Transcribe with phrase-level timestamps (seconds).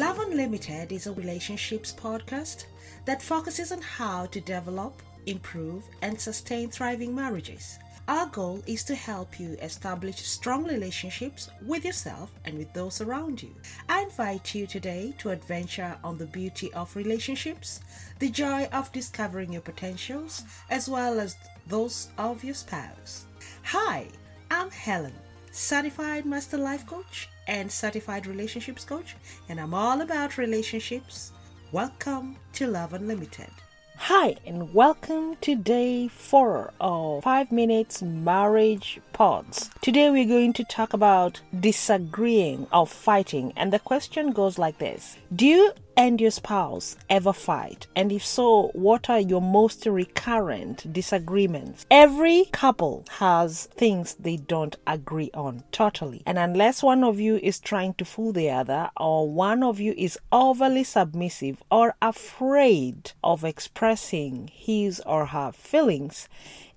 [0.00, 2.64] Love Unlimited is a relationships podcast
[3.04, 7.78] that focuses on how to develop, improve, and sustain thriving marriages.
[8.08, 13.42] Our goal is to help you establish strong relationships with yourself and with those around
[13.42, 13.54] you.
[13.90, 17.80] I invite you today to adventure on the beauty of relationships,
[18.20, 21.36] the joy of discovering your potentials, as well as
[21.66, 23.26] those of your spouse.
[23.64, 24.06] Hi,
[24.50, 25.12] I'm Helen,
[25.50, 29.16] certified master life coach and certified relationships coach,
[29.48, 31.32] and I'm all about relationships.
[31.72, 33.50] Welcome to Love Unlimited.
[34.04, 39.70] Hi, and welcome to day four of 5 Minutes Marriage Pods.
[39.82, 45.18] Today we're going to talk about disagreeing or fighting, and the question goes like this
[45.34, 47.86] Do you and your spouse ever fight?
[47.94, 51.84] And if so, what are your most recurrent disagreements?
[51.90, 56.22] Every couple has things they don't agree on totally.
[56.24, 59.92] And unless one of you is trying to fool the other, or one of you
[59.98, 66.30] is overly submissive or afraid of expressing his or her feelings,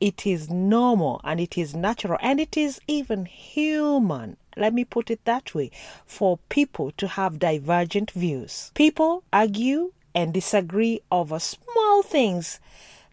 [0.00, 5.10] it is normal and it is natural and it is even human let me put
[5.10, 5.70] it that way,
[6.06, 8.70] for people to have divergent views.
[8.74, 12.58] People argue and disagree over small things.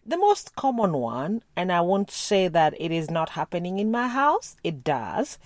[0.06, 4.08] The most common one, and I won't say that it is not happening in my
[4.08, 5.38] house, it does,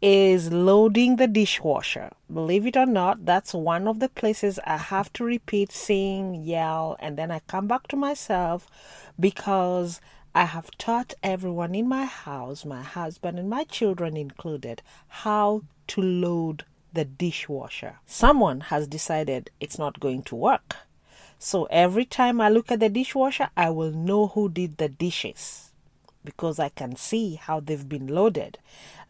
[0.00, 2.10] is loading the dishwasher.
[2.32, 6.96] Believe it or not, that's one of the places I have to repeat, sing, yell,
[7.00, 8.68] and then I come back to myself
[9.18, 10.00] because
[10.34, 16.02] I have taught everyone in my house, my husband and my children included, how to
[16.02, 18.00] load the dishwasher.
[18.04, 20.76] Someone has decided it's not going to work.
[21.38, 25.63] So every time I look at the dishwasher, I will know who did the dishes
[26.24, 28.58] because I can see how they've been loaded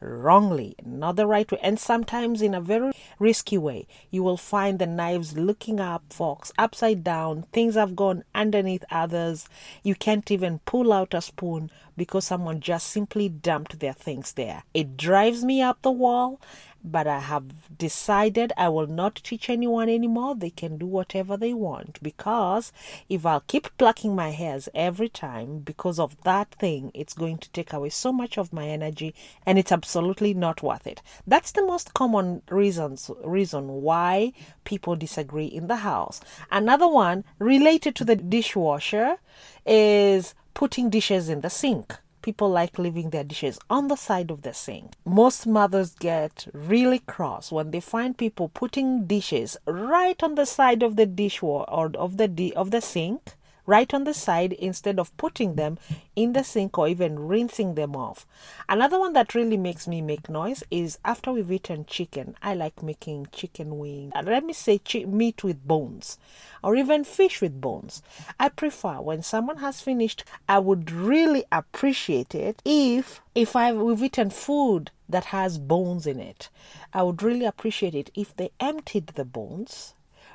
[0.01, 3.87] wrongly, not the right way, and sometimes in a very risky way.
[4.11, 9.49] You will find the knives looking up, forks upside down, things have gone underneath others.
[9.83, 14.65] You can't even pull out a spoon because someone just simply dumped their things there.
[14.75, 16.41] It drives me up the wall
[16.85, 20.35] but I have decided I will not teach anyone anymore.
[20.35, 22.73] They can do whatever they want because
[23.09, 27.51] if I'll keep plucking my hairs every time because of that thing, it's going to
[27.51, 29.15] take away so much of my energy
[29.47, 31.01] and it's absolutely not worth it.
[31.27, 34.33] That's the most common reasons reason why
[34.65, 36.21] people disagree in the house.
[36.51, 39.17] Another one related to the dishwasher
[39.65, 44.41] is putting dishes in the sink people like leaving their dishes on the side of
[44.41, 44.95] the sink.
[45.05, 50.83] Most mothers get really cross when they find people putting dishes right on the side
[50.83, 53.35] of the dishwasher or of the of the sink
[53.67, 55.79] right on the side instead of putting them
[56.15, 58.27] in the sink or even rinsing them off.
[58.69, 62.83] Another one that really makes me make noise is after we've eaten chicken, I like
[62.83, 64.13] making chicken wings.
[64.23, 66.19] Let me say chi- meat with bones
[66.63, 68.03] or even fish with bones.
[68.39, 74.03] I prefer when someone has finished, I would really appreciate it if if I we've
[74.03, 76.49] eaten food that has bones in it.
[76.93, 79.95] I would really appreciate it if they emptied the bones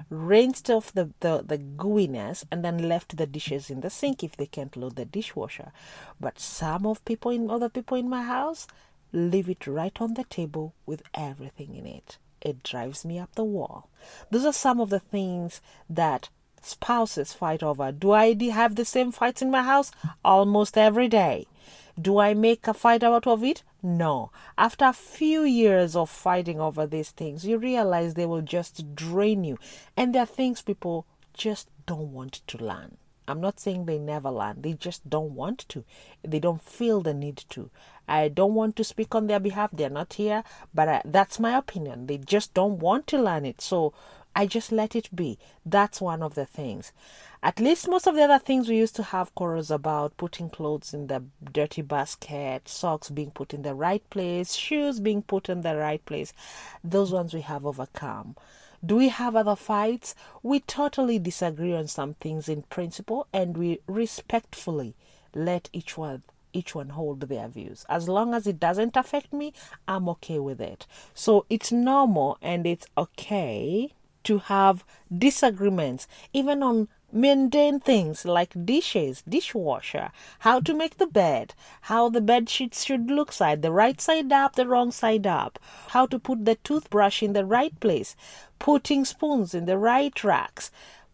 [0.10, 4.38] rinsed off the, the, the gooiness, and then left the dishes in the sink if
[4.38, 5.72] they can't load the dishwasher.
[6.20, 8.68] But some of people in other people in my house
[9.12, 12.18] leave it right on the table with everything in it.
[12.42, 13.90] It drives me up the wall.
[14.32, 16.30] Those are some of the things that
[16.62, 17.92] spouses fight over.
[17.92, 19.92] Do I have the same fights in my house?
[20.24, 21.48] Almost every day.
[22.00, 23.64] Do I make a fight out of it?
[23.82, 24.32] No.
[24.58, 29.44] After a few years of fighting over these things, you realize they will just drain
[29.44, 29.58] you.
[29.96, 32.98] And there are things people just don't want to learn.
[33.30, 35.86] I'm not saying they never learn, they just don't want to.
[36.24, 37.70] They don't feel the need to.
[38.08, 41.56] I don't want to speak on their behalf, they're not here, but I, that's my
[41.56, 42.08] opinion.
[42.08, 43.62] They just don't want to learn it.
[43.62, 43.94] So
[44.40, 45.38] I just let it be.
[45.66, 46.94] That's one of the things.
[47.44, 50.94] At least most of the other things we used to have quarrels about putting clothes
[50.94, 55.60] in the dirty basket, socks being put in the right place, shoes being put in
[55.60, 56.31] the right place.
[56.86, 58.38] Those ones we have overcome.
[58.86, 60.16] Do we have other fights?
[60.42, 64.96] We totally disagree on some things in principle and we respectfully
[65.36, 66.24] let each one
[66.54, 67.86] each one hold their views.
[67.90, 69.52] As long as it doesn't affect me,
[69.86, 70.88] I'm okay with it.
[71.13, 73.92] So it's normal and it's okay
[74.24, 74.86] to have
[75.16, 82.21] disagreements even on mundane things like dishes, dishwasher, how to make the bed, how the
[82.21, 85.57] bed sheets should look side, the right side up, the wrong side up,
[85.89, 88.16] how to put the toothbrush in the right place,
[88.60, 90.69] putting spoons in the right racks,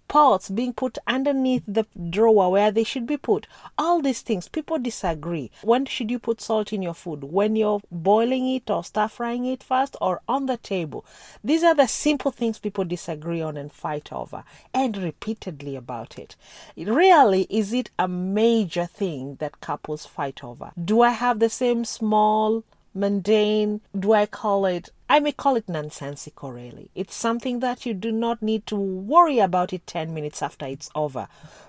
[0.07, 3.47] pots being put underneath the drawer where they should be put.
[3.77, 5.51] All these things, people disagree.
[5.61, 7.23] When should you put salt in your food?
[7.23, 11.05] When you're boiling it or stir frying it first or on the table?
[11.43, 14.43] These are the simple things people disagree on and fight over
[14.73, 16.35] and repeatedly about it.
[16.77, 20.71] Really, is it a major thing that couples fight over?
[20.83, 22.63] Do I have the same small
[22.95, 24.89] mundane, do I call it?
[25.07, 26.89] I may call it nonsensical, really.
[26.95, 30.89] It's something that you do not need to worry about it 10 minutes after it's
[30.95, 31.27] over.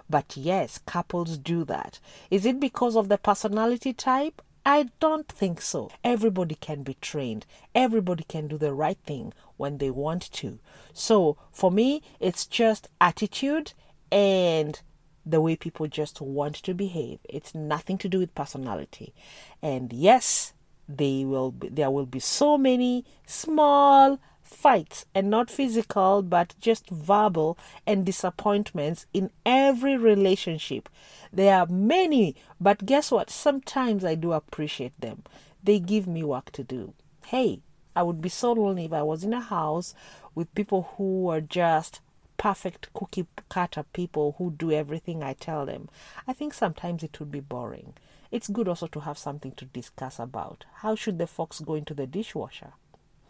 [0.08, 1.98] But yes, couples do that.
[2.30, 4.40] Is it because of the personality type?
[4.64, 5.90] I don't think so.
[6.02, 7.46] Everybody can be trained.
[7.74, 10.58] Everybody can do the right thing when they want to.
[10.92, 13.74] So for me, it's just attitude
[14.10, 14.80] and
[15.24, 17.18] the way people just want to behave.
[17.28, 19.12] It's nothing to do with personality.
[19.60, 20.52] And yes,
[20.88, 26.88] they will be, there will be so many small fights and not physical but just
[26.88, 30.88] verbal and disappointments in every relationship.
[31.32, 33.30] There are many but guess what?
[33.30, 35.24] Sometimes i do appreciate them.
[35.62, 36.94] They give me work to do.
[37.26, 37.60] Hey
[37.96, 39.94] i would be so lonely if i was in a house
[40.34, 42.00] with people who are just
[42.36, 45.88] perfect cookie cutter people who do everything i tell them.
[46.28, 47.94] I think sometimes it would be boring
[48.30, 50.64] it's good also to have something to discuss about.
[50.76, 52.72] How should the forks go into the dishwasher?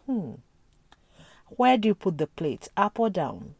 [0.05, 0.33] Hmm.
[1.47, 3.55] Where do you put the plates, up or down?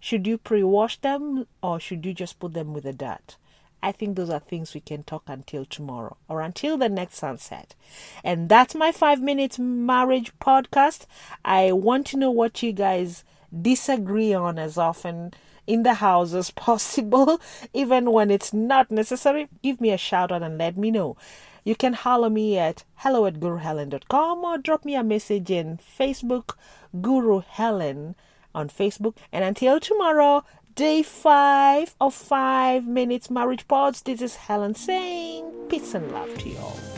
[0.00, 3.36] Should you pre wash them or should you just put them with the dirt?
[3.82, 7.74] I think those are things we can talk until tomorrow or until the next sunset.
[8.22, 11.06] And that's my five minutes marriage podcast.
[11.44, 13.24] I want to know what you guys
[13.60, 15.34] disagree on as often
[15.72, 17.40] in the house as possible,
[17.72, 21.16] even when it's not necessary, give me a shout out and let me know.
[21.64, 26.56] You can holler me at hello at guruhelen.com or drop me a message in Facebook,
[27.00, 28.16] Guru Helen
[28.54, 29.16] on Facebook.
[29.32, 35.94] And until tomorrow, day five of five minutes marriage pods, this is Helen saying peace
[35.94, 36.91] and love to you all.